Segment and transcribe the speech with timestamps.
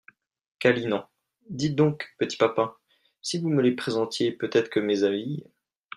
[0.57, 1.07] Câlinant.
[1.51, 2.79] dites donc, petit papa,
[3.21, 5.43] si vous me les présentiez, peut-être que mes avis…